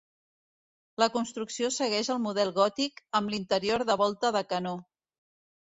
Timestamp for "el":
2.15-2.23